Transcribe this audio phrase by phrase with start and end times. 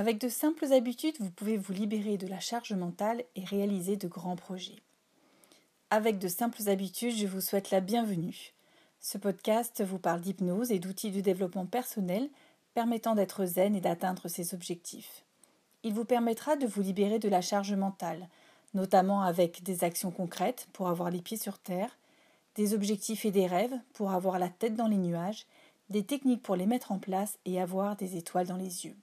[0.00, 4.08] Avec de simples habitudes, vous pouvez vous libérer de la charge mentale et réaliser de
[4.08, 4.78] grands projets.
[5.90, 8.54] Avec de simples habitudes, je vous souhaite la bienvenue.
[9.02, 12.30] Ce podcast vous parle d'hypnose et d'outils de développement personnel
[12.72, 15.22] permettant d'être zen et d'atteindre ses objectifs.
[15.82, 18.26] Il vous permettra de vous libérer de la charge mentale,
[18.72, 21.98] notamment avec des actions concrètes pour avoir les pieds sur terre,
[22.54, 25.44] des objectifs et des rêves pour avoir la tête dans les nuages,
[25.90, 28.96] des techniques pour les mettre en place et avoir des étoiles dans les yeux.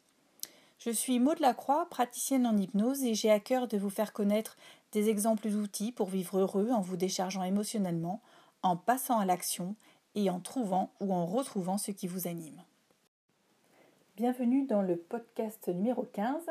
[0.87, 4.55] Je suis Maud Lacroix, praticienne en hypnose et j'ai à cœur de vous faire connaître
[4.93, 8.21] des exemples d'outils pour vivre heureux en vous déchargeant émotionnellement,
[8.63, 9.75] en passant à l'action
[10.15, 12.63] et en trouvant ou en retrouvant ce qui vous anime.
[14.15, 16.45] Bienvenue dans le podcast numéro 15.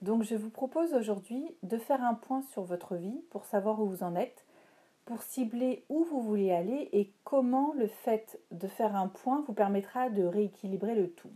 [0.00, 3.86] Donc je vous propose aujourd'hui de faire un point sur votre vie pour savoir où
[3.86, 4.46] vous en êtes,
[5.04, 9.52] pour cibler où vous voulez aller et comment le fait de faire un point vous
[9.52, 11.28] permettra de rééquilibrer le tout.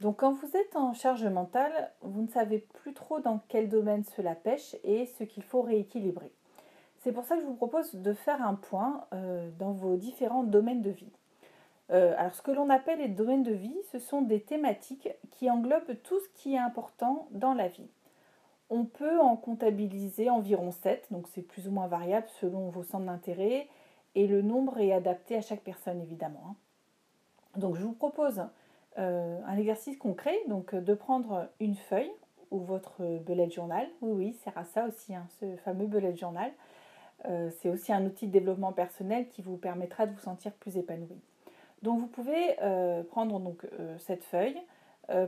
[0.00, 4.04] Donc quand vous êtes en charge mentale, vous ne savez plus trop dans quel domaine
[4.04, 6.32] cela pêche et ce qu'il faut rééquilibrer.
[7.00, 10.44] C'est pour ça que je vous propose de faire un point euh, dans vos différents
[10.44, 11.12] domaines de vie.
[11.90, 15.50] Euh, alors ce que l'on appelle les domaines de vie, ce sont des thématiques qui
[15.50, 17.88] englobent tout ce qui est important dans la vie.
[18.70, 23.06] On peut en comptabiliser environ 7, donc c'est plus ou moins variable selon vos centres
[23.06, 23.68] d'intérêt
[24.14, 26.42] et le nombre est adapté à chaque personne évidemment.
[26.50, 26.54] Hein.
[27.56, 28.42] Donc je vous propose
[28.98, 32.10] euh, un exercice concret, donc euh, de prendre une feuille
[32.50, 33.86] ou votre bullet journal.
[34.00, 36.50] Oui, oui, sert à ça aussi, hein, ce fameux bullet journal.
[37.26, 40.76] Euh, c'est aussi un outil de développement personnel qui vous permettra de vous sentir plus
[40.76, 41.20] épanoui.
[41.82, 42.56] Donc vous pouvez
[43.10, 43.64] prendre donc
[43.98, 44.60] cette feuille,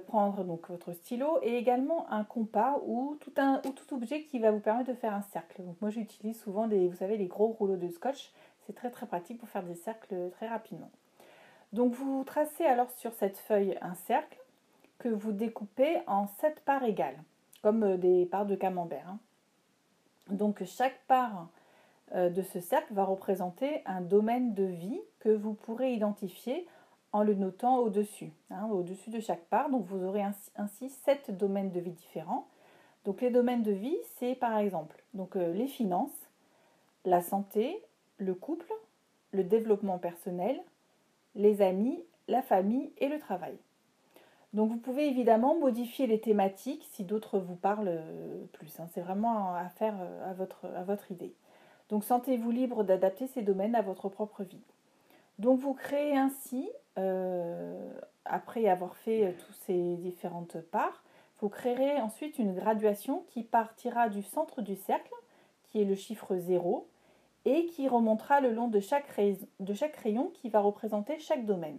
[0.09, 4.41] prendre donc votre stylo et également un compas ou tout, un, ou tout objet qui
[4.41, 5.63] va vous permettre de faire un cercle.
[5.81, 8.33] Moi j'utilise souvent des, vous savez, les gros rouleaux de scotch.
[8.67, 10.91] C'est très très pratique pour faire des cercles très rapidement.
[11.73, 14.39] Donc vous tracez alors sur cette feuille un cercle
[14.99, 17.23] que vous découpez en sept parts égales,
[17.63, 19.09] comme euh, des parts de camembert.
[19.09, 19.19] Hein.
[20.31, 21.49] Donc chaque part
[22.15, 26.67] euh, de ce cercle va représenter un domaine de vie que vous pourrez identifier
[27.13, 29.71] en le notant au-dessus, hein, au-dessus de chaque part.
[29.71, 30.23] Donc vous aurez
[30.57, 32.47] ainsi, sept domaines de vie différents.
[33.05, 36.31] Donc les domaines de vie, c'est par exemple donc, euh, les finances,
[37.05, 37.83] la santé,
[38.19, 38.73] le couple,
[39.33, 40.61] le développement personnel,
[41.35, 43.57] les amis, la famille et le travail.
[44.53, 48.81] Donc vous pouvez évidemment modifier les thématiques si d'autres vous parlent euh, plus.
[48.81, 48.89] Hein.
[48.93, 51.33] C'est vraiment à euh, à votre, idée.
[51.89, 54.63] Donc sentez-vous libre d'adapter ces domaines à votre propre vie.
[55.39, 56.69] Donc vous créez ainsi,
[56.99, 57.93] euh,
[58.25, 61.03] après avoir fait toutes ces différentes parts,
[61.41, 65.15] vous créerez ensuite une graduation qui partira du centre du cercle,
[65.65, 66.87] qui est le chiffre 0,
[67.45, 71.79] et qui remontera le long de chaque, rayon, qui va représenter chaque domaine.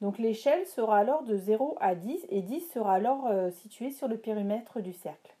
[0.00, 4.08] Donc l'échelle sera alors de 0 à 10 et 10 sera alors euh, situé sur
[4.08, 5.34] le périmètre du cercle.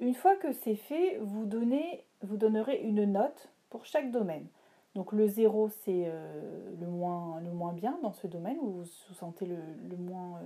[0.00, 4.46] Une fois que c'est fait, vous, donnerez une note pour chaque domaine.
[4.94, 9.44] Donc le 0 c'est euh, le, moins, bien dans ce domaine où vous vous sentez
[9.44, 10.38] le, euh,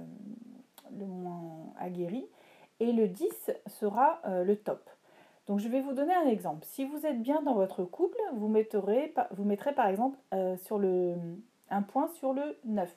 [0.99, 2.27] le moins aguerri
[2.81, 4.89] et le 10 sera le top.
[5.49, 6.67] Donc je vais vous donner un exemple.
[6.67, 11.15] Si vous êtes bien dans votre couple, vous mettrez, vous par exemple euh, sur le,
[11.71, 12.95] un point sur le 9,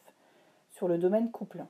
[0.69, 1.63] sur le domaine couple.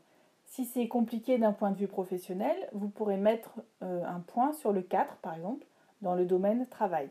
[0.46, 3.52] Si c'est compliqué d'un point de vue professionnel, vous pourrez mettre
[3.84, 5.66] euh, un point sur le 4 par exemple,
[6.02, 7.10] dans le domaine travail.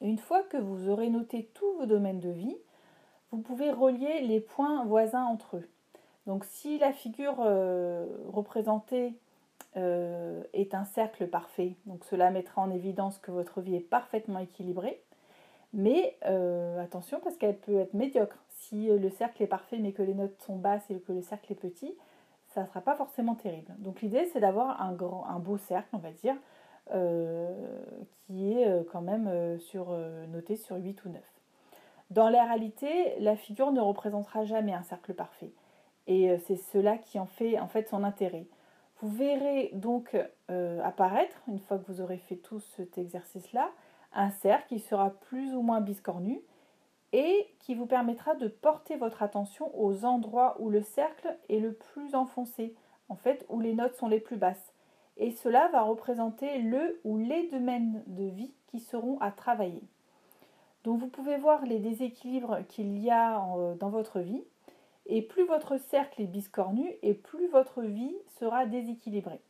[0.00, 2.56] une fois que vous aurez noté tous vos domaines de vie,
[3.32, 5.68] vous pouvez relier les points voisins entre eux.
[6.26, 9.12] Donc si la figure euh, représentée
[9.76, 11.76] euh, est un cercle parfait.
[11.84, 15.02] Donc cela mettra en évidence que votre vie est parfaitement équilibrée.
[15.74, 18.38] Mais euh, attention parce qu'elle peut être médiocre.
[18.48, 21.52] Si le cercle est parfait mais que les notes sont basses et que le cercle
[21.52, 21.94] est petit,
[22.48, 23.74] ça ne sera pas forcément terrible.
[23.78, 26.36] Donc l'idée c'est d'avoir un, grand, un beau cercle, on va dire,
[26.94, 27.78] euh,
[28.26, 29.90] qui est quand même sur,
[30.28, 31.22] noté sur 8 ou 9.
[32.10, 35.50] Dans la réalité, la figure ne représentera jamais un cercle parfait.
[36.06, 38.46] Et c'est cela qui en fait en fait son intérêt.
[39.00, 40.16] Vous verrez donc
[40.50, 43.70] euh, apparaître, une fois que vous aurez fait tout cet exercice-là,
[44.14, 46.40] un cercle qui sera plus ou moins biscornu
[47.12, 51.74] et qui vous permettra de porter votre attention aux endroits où le cercle est le
[51.74, 52.74] plus enfoncé,
[53.10, 54.72] en fait où les notes sont les plus basses.
[55.18, 59.82] Et cela va représenter le ou les domaines de vie qui seront à travailler.
[60.84, 63.42] Donc vous pouvez voir les déséquilibres qu'il y a
[63.78, 64.44] dans votre vie
[65.06, 69.40] et plus votre cercle est biscornu, et plus votre vie sera déséquilibrée.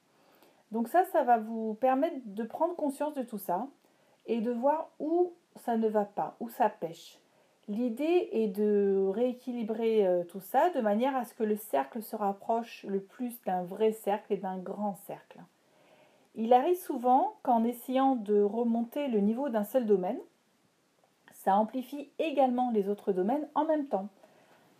[0.72, 3.68] Donc ça, ça va vous permettre de prendre conscience de tout ça
[4.26, 7.18] et de voir où ça ne va pas, où ça pêche.
[7.68, 12.14] L'idée est de rééquilibrer euh, tout ça de manière à ce que le cercle se
[12.14, 15.40] rapproche le plus d'un vrai cercle et d'un grand cercle.
[16.36, 20.20] Il arrive souvent qu'en essayant de remonter le niveau d'un seul domaine,
[21.32, 24.08] ça amplifie également les autres domaines en même temps.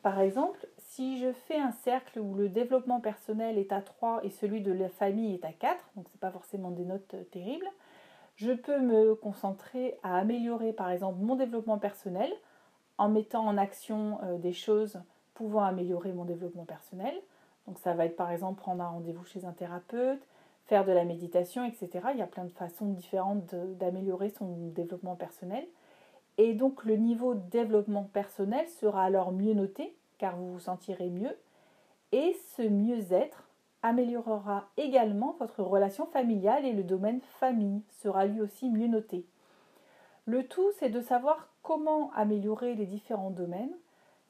[0.07, 4.31] Par exemple, si je fais un cercle où le développement personnel est à 3 et
[4.31, 7.25] celui de la famille est à 4, donc ce n'est pas forcément des notes euh,
[7.25, 7.67] terribles,
[8.37, 12.33] je peux me concentrer à améliorer par exemple mon développement personnel
[12.99, 15.01] en mettant en action euh, des choses
[15.35, 17.15] pouvant améliorer mon développement personnel.
[17.67, 20.25] Donc ça va être par exemple prendre un rendez-vous chez un thérapeute,
[20.67, 21.91] faire de la méditation, etc.
[22.13, 25.67] Il y a plein de façons différentes d'améliorer son développement personnel.
[26.39, 31.11] Et donc le niveau de développement personnel sera alors mieux noté, car vous vous sentirez
[31.11, 31.37] mieux.
[32.13, 33.49] Et ce mieux-être
[33.83, 39.27] améliorera également votre relation familiale et le domaine famille sera lui aussi mieux noté.
[40.25, 43.75] Le tout, c'est de savoir comment améliorer les différents domaines,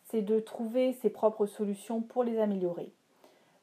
[0.04, 2.92] c'est de trouver ses propres solutions pour les améliorer.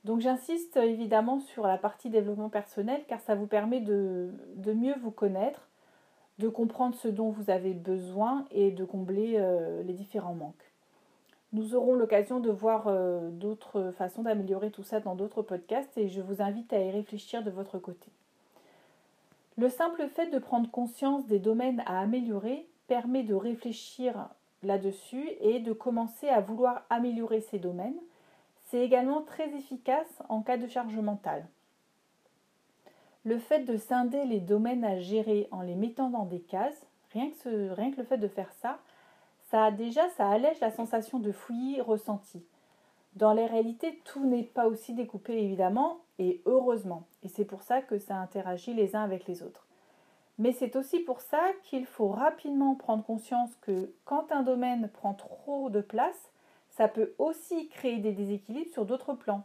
[0.04, 4.32] Donc j'insiste évidemment sur la partie développement personnel car ça vous permet de,
[4.66, 5.70] mieux vous connaître,
[6.40, 10.73] de comprendre ce dont vous avez besoin et de combler euh, les différents manques.
[11.54, 16.10] Nous aurons l'occasion de voir euh, d'autres façons d'améliorer tout ça dans d'autres podcasts et
[16.10, 18.08] je vous invite à y réfléchir de votre côté.
[19.60, 24.30] Le simple fait de prendre conscience des domaines à améliorer permet de réfléchir
[24.64, 28.00] là-dessus et de commencer à vouloir améliorer ces domaines.
[28.66, 31.46] C'est également très efficace en cas de charge mentale.
[33.26, 37.30] Le fait de scinder les domaines à gérer en les mettant dans des cases, rien
[37.30, 38.80] que, rien que le fait de faire ça,
[39.54, 42.44] ça déjà ça allège la sensation de fouillis ressentie.
[43.16, 47.04] Dans les réalités, tout n'est pas aussi découpé évidemment, et heureusement.
[47.22, 49.68] Et c'est pour ça que ça interagit les uns avec les autres.
[50.40, 55.14] Mais c'est aussi pour ça qu'il faut rapidement prendre conscience que quand un domaine prend
[55.14, 56.32] trop de place,
[56.72, 59.44] ça peut aussi créer des déséquilibres sur d'autres plans.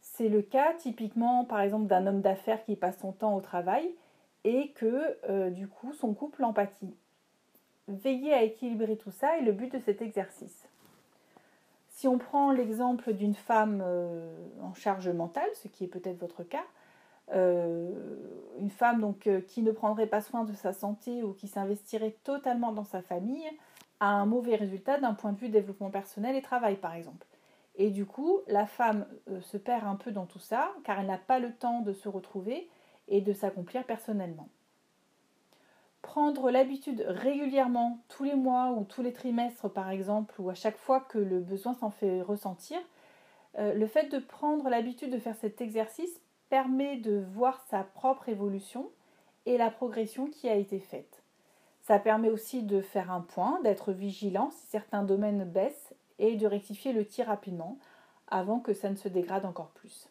[0.00, 3.90] C'est le cas typiquement par exemple d'un homme d'affaires qui passe son temps au travail
[4.44, 6.94] et que euh, du coup son couple empathie.
[7.90, 10.68] Veillez à équilibrer tout ça est le but de cet exercice.
[11.88, 14.32] Si on prend l'exemple d'une femme euh,
[14.62, 16.64] en charge mentale, ce qui est peut-être votre cas,
[17.32, 17.90] euh,
[18.60, 22.16] une femme donc euh, qui ne prendrait pas soin de sa santé ou qui s'investirait
[22.22, 23.48] totalement dans sa famille
[23.98, 27.26] a un mauvais résultat d'un point de vue développement personnel et travail par exemple.
[27.74, 29.06] Et du coup, la femme
[29.40, 32.08] se perd un peu dans tout ça car elle n'a pas le temps de se
[32.08, 32.68] retrouver
[33.08, 34.48] et de s'accomplir personnellement
[36.10, 40.76] prendre l'habitude régulièrement, tous les mois ou tous les trimestres par exemple, ou à chaque
[40.76, 42.80] fois que le besoin s'en fait ressentir,
[43.60, 48.28] euh, le fait de prendre l'habitude de faire cet exercice permet de voir sa propre
[48.28, 48.90] évolution
[49.46, 51.22] et la progression qui a été faite.
[51.82, 56.46] Ça permet aussi de faire un point, d'être vigilant si certains domaines baissent et de
[56.48, 57.78] rectifier le tir rapidement
[58.26, 60.08] avant que ça ne se dégrade encore plus.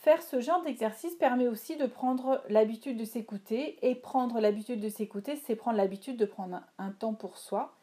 [0.00, 3.76] Faire ce genre d'exercice permet aussi de prendre l'habitude de s'écouter.
[3.86, 7.74] Et prendre l'habitude de s'écouter, c'est prendre l'habitude de prendre un, temps pour soi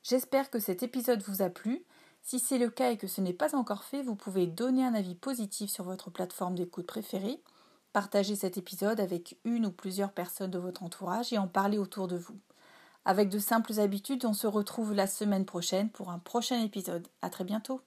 [0.02, 1.84] J'espère que cet épisode vous a plu.
[2.22, 4.94] Si c'est le cas et que ce n'est pas encore fait, vous pouvez donner un
[4.94, 7.40] avis positif sur votre plateforme d'écoute préférée
[7.92, 12.06] Partagez cet épisode avec une ou plusieurs personnes de votre entourage et en parlez autour
[12.06, 12.38] de vous.
[13.04, 17.08] Avec de simples habitudes, on se retrouve la semaine prochaine pour un prochain épisode.
[17.22, 17.80] À très bientôt.